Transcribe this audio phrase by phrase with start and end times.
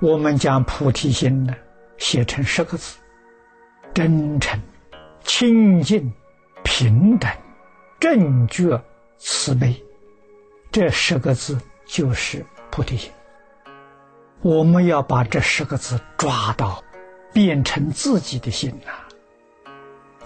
[0.00, 1.54] 我们将菩提心呢
[1.96, 2.98] 写成十个字：
[3.92, 4.60] 真诚、
[5.24, 6.12] 清净、
[6.62, 7.28] 平等、
[7.98, 8.80] 正觉、
[9.16, 9.74] 慈悲。
[10.70, 13.10] 这十个字就是菩提心。
[14.40, 16.80] 我们要把这十个字抓到，
[17.32, 18.92] 变成自己的心呐。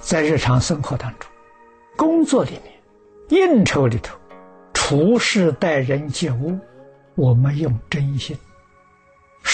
[0.00, 1.30] 在日常生活当中、
[1.96, 2.74] 工作里面、
[3.30, 4.18] 应酬里头、
[4.74, 6.58] 处事待人接物，
[7.14, 8.36] 我们用真心。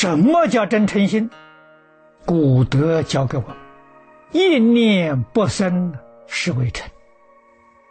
[0.00, 1.28] 什么叫真诚心？
[2.24, 3.56] 古德教给我们：
[4.30, 5.92] 一念不生，
[6.28, 6.88] 是为诚。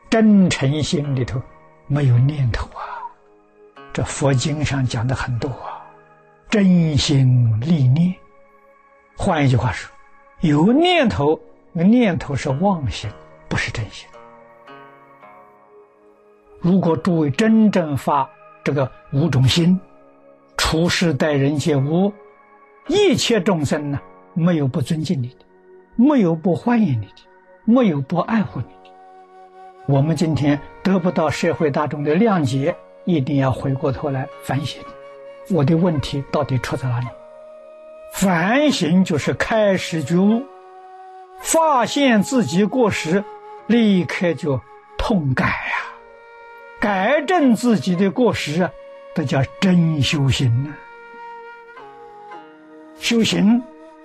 [0.09, 1.41] 真诚心里头
[1.85, 3.03] 没有念头啊。
[3.91, 5.83] 这佛经上讲的很多啊。
[6.49, 8.15] 真心立念，
[9.17, 9.91] 换一句话说，
[10.39, 11.37] 有念头，
[11.73, 13.09] 那念头是妄心，
[13.49, 14.07] 不是真心。
[16.61, 18.29] 如果诸位真正发
[18.63, 19.77] 这个五种心，
[20.69, 22.11] 处事待人接物，
[22.87, 24.01] 一切众生呢，
[24.33, 25.45] 没有不尊敬你的，
[25.95, 27.23] 没有不欢迎你的，
[27.63, 28.93] 没有不爱护你的。
[29.87, 34.83] 我们今天得不到社会大众的谅解，一定要回过头来反省。
[35.49, 37.07] 我的问题到底出在哪里？
[38.11, 40.43] 反省就是开始觉悟，
[41.39, 43.23] 发现自己过失，
[43.67, 44.59] 立刻就
[44.97, 45.95] 痛改呀，
[46.81, 48.71] 改正自己的过失啊，
[49.17, 50.75] 这叫真修行呢。
[52.99, 53.63] 修行，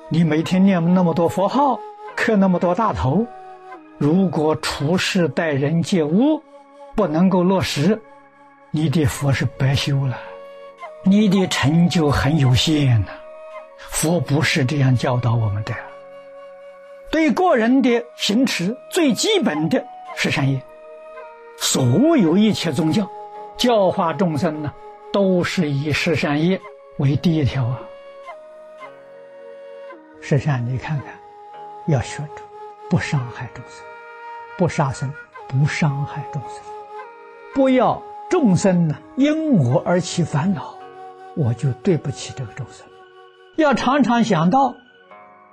[0.08, 1.78] 你每天念那么多佛号，
[2.16, 3.27] 磕那么多大头，
[3.98, 6.42] 如果处事待人接物
[6.94, 8.00] 不能够落实，
[8.70, 10.18] 你的佛是白修了。
[11.05, 13.08] 你的成就很有限呐，
[13.77, 15.74] 佛不是这样教导我们的。
[17.10, 19.84] 对个人的行持，最基本的
[20.17, 20.58] 是善业。
[21.58, 23.06] 所有一切宗教
[23.58, 24.73] 教化众生呢，
[25.12, 26.61] 都是以十善业
[26.98, 27.80] 为第一条啊。
[30.20, 31.06] 十善，你看看，
[31.86, 32.42] 要学着
[32.89, 33.84] 不伤害众生，
[34.56, 35.12] 不杀生，
[35.48, 36.62] 不伤害众生，
[37.55, 40.74] 不要众生呢因我而起烦恼。
[41.34, 42.86] 我就对不起这个众生，
[43.56, 44.74] 要常常想到，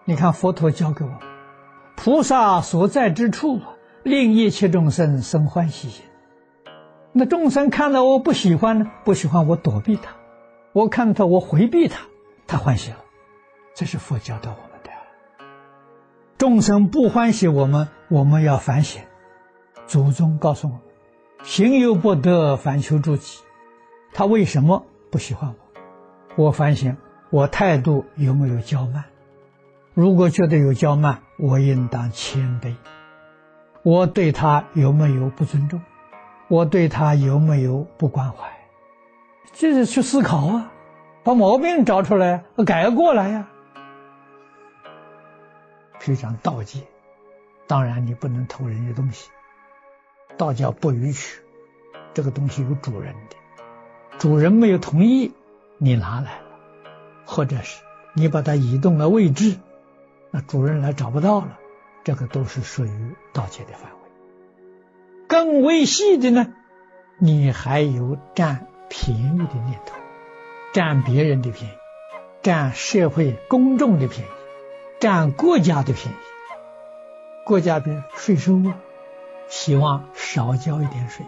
[0.03, 1.11] 你看佛陀教给我，
[1.95, 3.61] 菩萨所在之处，
[4.03, 6.03] 令一切众生生欢喜心。
[7.19, 10.13] 那众生看到我不喜欢呢，不喜欢我躲避他，
[10.71, 11.99] 我看到我回避他，
[12.47, 12.97] 他欢喜了，
[13.75, 14.89] 这是佛教的我们的。
[16.37, 19.01] 众生不欢喜我们，我们要反省。
[19.85, 20.81] 祖宗告诉我们，
[21.43, 23.39] 行有不得，反求诸己。
[24.13, 25.53] 他为什么不喜欢
[26.37, 26.45] 我？
[26.45, 26.95] 我反省，
[27.31, 29.03] 我态度有没有骄慢？
[29.93, 32.75] 如果觉得有骄慢，我应当谦卑。
[33.83, 35.81] 我对他有没有不尊重？
[36.49, 38.49] 我对他有没有不关怀？
[39.53, 40.71] 这是去思考啊，
[41.23, 43.47] 把毛病找出来，改过来呀。
[45.99, 46.81] 非常道戒，
[47.67, 49.29] 当然你不能偷人家东西。
[50.37, 51.39] 道教不允许，
[52.13, 53.35] 这个东西有主人的，
[54.17, 55.31] 主人没有同意。
[55.77, 56.47] 你拿来了，
[57.25, 57.83] 或者是
[58.13, 59.55] 你把它移动了位置，
[60.31, 61.59] 那主人来找不到了，
[62.03, 63.98] 这个都是属于盗窃的范围。
[65.29, 66.47] 更微细的呢，
[67.19, 69.95] 你还有占便宜的念头，
[70.73, 71.73] 占别人的便宜，
[72.41, 74.29] 占社会公众的便宜，
[74.99, 76.17] 占国家的便宜。
[77.45, 78.79] 国家的税收啊，
[79.47, 81.27] 希望少交一点税，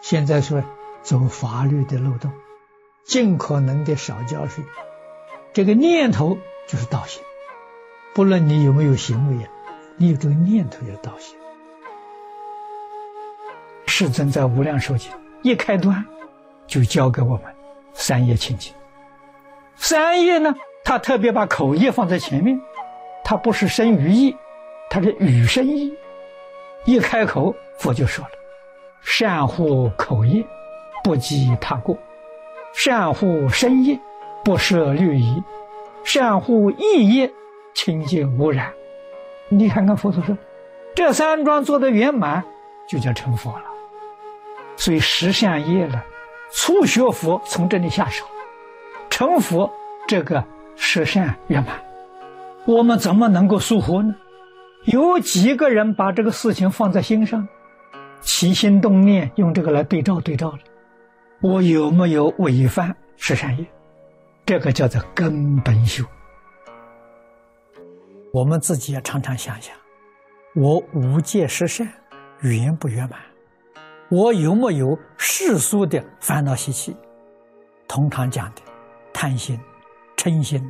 [0.00, 0.64] 现在说
[1.02, 2.32] 走法律的漏洞。
[3.04, 4.64] 尽可能的少交税，
[5.52, 6.38] 这个念头
[6.68, 7.22] 就是道心。
[8.14, 9.50] 不论你有没有行为啊，
[9.96, 11.36] 你有这个念头就道心。
[13.90, 15.10] 世尊在《无量寿经》
[15.42, 16.02] 一开端
[16.68, 17.42] 就教给我们
[17.92, 18.72] 三业清净。
[19.74, 20.54] 三业呢，
[20.84, 22.58] 他特别把口业放在前面，
[23.24, 24.36] 它不是生于意，
[24.88, 25.92] 它是语生意。
[26.84, 28.30] 一开口，佛就说了
[29.02, 30.44] ：“善护口业，
[31.02, 31.98] 不积他过。”
[32.72, 33.98] 善护身业，
[34.44, 35.42] 不涉律仪；
[36.04, 37.30] 善护意业，
[37.74, 38.72] 清净无染。
[39.48, 40.38] 你看看佛陀说，
[40.94, 42.44] 这三桩做得圆满，
[42.88, 43.64] 就叫成佛了。
[44.80, 46.02] 所以十善业了，
[46.50, 48.24] 初学佛从这里下手，
[49.10, 49.70] 成佛
[50.08, 50.42] 这个
[50.74, 51.78] 十善圆满，
[52.64, 54.14] 我们怎么能够疏忽呢？
[54.86, 57.46] 有几个人把这个事情放在心上，
[58.22, 60.58] 起心动念用这个来对照对照了？
[61.42, 63.66] 我有没有违反十善业？
[64.46, 66.02] 这个叫做根本修。
[68.32, 69.76] 我们自己要常常想想：
[70.54, 71.86] 我五戒十善
[72.40, 73.20] 圆不圆满？
[74.10, 76.96] 我有没有世俗的烦恼习气？
[77.86, 78.62] 通常讲的
[79.12, 79.56] 贪心、
[80.16, 80.60] 嗔心、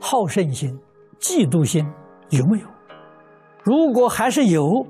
[0.00, 0.74] 好胜心、
[1.20, 1.86] 嫉妒心
[2.30, 2.66] 有没有？
[3.62, 4.86] 如果还是有，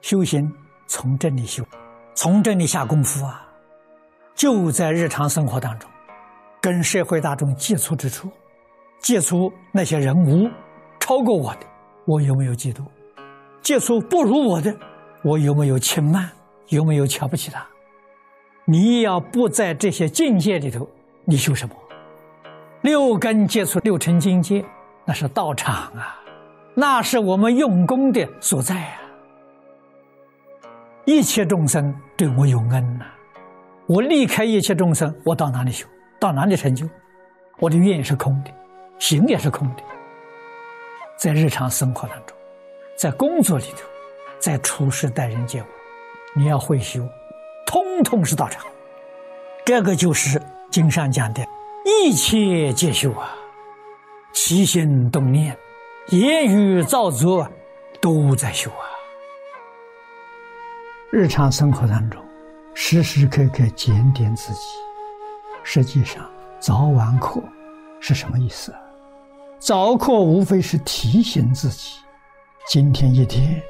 [0.00, 0.48] 修行
[0.86, 1.64] 从这里修，
[2.14, 3.48] 从这里下功夫啊，
[4.36, 5.90] 就在日常生活当中，
[6.60, 8.30] 跟社会大众接触之处，
[9.00, 10.48] 接触那些人物
[11.00, 11.66] 超过我的，
[12.06, 12.84] 我有没有嫉妒？
[13.60, 14.72] 接触不如我的，
[15.24, 16.30] 我有没有轻慢？
[16.68, 17.66] 有没有瞧不起他？
[18.64, 20.88] 你要不在这些境界里头，
[21.24, 21.74] 你修什么？
[22.80, 24.64] 六根接触六尘境界，
[25.04, 26.18] 那是道场啊，
[26.74, 29.00] 那是我们用功的所在啊。
[31.04, 33.04] 一切众生对我有恩呐，
[33.86, 35.86] 我离开一切众生，我到哪里修？
[36.18, 36.88] 到哪里成就？
[37.58, 38.50] 我的愿是空的，
[38.98, 39.82] 行也是空的。
[41.16, 42.36] 在日常生活当中，
[42.96, 43.82] 在工作里头，
[44.38, 45.66] 在处事待人接物，
[46.34, 47.08] 你要会修。
[47.66, 48.64] 通通是道场，
[49.64, 50.40] 这个就是
[50.70, 51.46] 经上讲的，
[51.84, 53.34] 一切皆修啊，
[54.32, 55.56] 起心动念、
[56.08, 57.48] 言语造作，
[58.00, 58.84] 都在修啊。
[61.10, 62.22] 日常生活当中，
[62.74, 64.60] 时时刻刻检点自己。
[65.62, 66.28] 实际上，
[66.60, 67.42] 早晚课
[68.00, 68.74] 是什么意思？
[69.58, 71.98] 早课无非是提醒自己，
[72.68, 73.62] 今天一天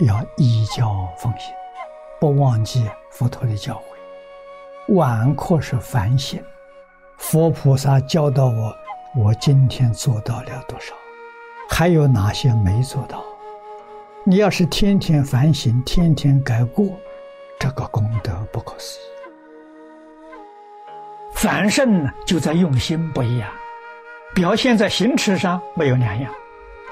[0.00, 1.52] 要依教奉行。
[2.22, 3.74] 不忘记佛陀的教
[4.86, 6.40] 诲，晚课是反省。
[7.16, 8.72] 佛菩萨教导我，
[9.16, 10.94] 我今天做到了多少？
[11.68, 13.24] 还有哪些没做到？
[14.22, 16.90] 你要是天天反省，天天改过，
[17.58, 19.02] 这个功德不可思议。
[21.34, 23.50] 凡圣呢，就在用心不一样，
[24.32, 26.32] 表现在行持上没有两样，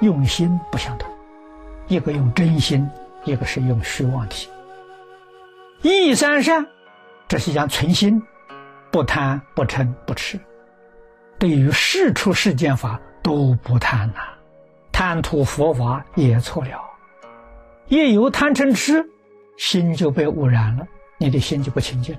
[0.01, 1.09] 用心不相同。
[1.87, 2.91] 一个用真心，
[3.23, 4.49] 一个是用虚妄体。
[5.83, 6.67] 一三善，
[7.27, 8.23] 这是讲存心，
[8.91, 10.39] 不贪不嗔不痴。
[11.39, 14.21] 对于世出世间法都不贪呐，
[14.93, 16.79] 贪图佛法也错了。
[17.89, 19.03] 一有贪嗔痴，
[19.57, 20.87] 心就被污染了，
[21.17, 22.15] 你的心就不清净，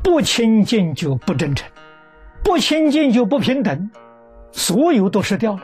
[0.00, 1.68] 不清净就不真诚，
[2.44, 3.90] 不清净就不平等，
[4.52, 5.62] 所有都失掉了，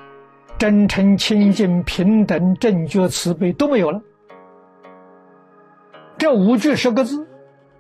[0.58, 4.03] 真诚、清净、平等、正觉、慈悲都没有了。
[6.18, 7.26] 这五句十个字，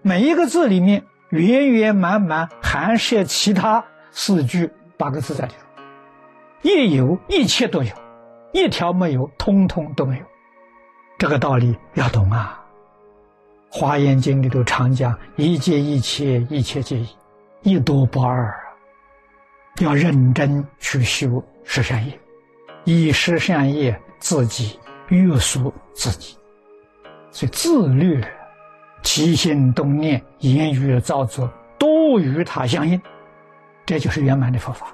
[0.02, 5.66] 每一个字里面圆圆满满含摄其他四句八个字在里头。
[6.62, 7.92] 一有，一切都有；
[8.52, 10.24] 一条没有，通通都没有。
[11.18, 12.62] 这个道理要懂啊！
[13.78, 17.08] 《华严经》里头常讲“一切一切，一切皆一”，
[17.62, 18.54] 一多不二！
[19.80, 22.18] 要认真去修十善业，
[22.84, 24.78] 以十善业自己
[25.08, 26.36] 约束自己。
[27.30, 28.24] 所以自律、
[29.02, 33.00] 起心动念、言语造作，都与他相应，
[33.84, 34.86] 这就是圆满的佛法。